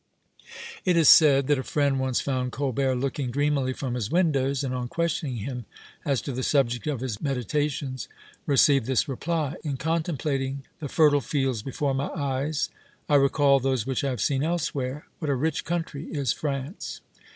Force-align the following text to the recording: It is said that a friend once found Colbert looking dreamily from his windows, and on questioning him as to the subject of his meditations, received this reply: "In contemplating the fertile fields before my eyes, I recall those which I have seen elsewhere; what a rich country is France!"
It 0.83 0.97
is 0.97 1.09
said 1.09 1.45
that 1.45 1.59
a 1.59 1.63
friend 1.63 1.99
once 1.99 2.19
found 2.21 2.51
Colbert 2.51 2.95
looking 2.95 3.29
dreamily 3.29 3.71
from 3.73 3.93
his 3.93 4.09
windows, 4.09 4.63
and 4.63 4.73
on 4.73 4.87
questioning 4.87 5.35
him 5.45 5.65
as 6.03 6.21
to 6.23 6.31
the 6.31 6.41
subject 6.41 6.87
of 6.87 7.01
his 7.01 7.21
meditations, 7.21 8.07
received 8.47 8.87
this 8.87 9.07
reply: 9.07 9.57
"In 9.63 9.77
contemplating 9.77 10.65
the 10.79 10.89
fertile 10.89 11.21
fields 11.21 11.61
before 11.61 11.93
my 11.93 12.09
eyes, 12.15 12.71
I 13.07 13.13
recall 13.13 13.59
those 13.59 13.85
which 13.85 14.03
I 14.03 14.09
have 14.09 14.21
seen 14.21 14.41
elsewhere; 14.41 15.05
what 15.19 15.29
a 15.29 15.35
rich 15.35 15.65
country 15.65 16.05
is 16.05 16.33
France!" 16.33 17.01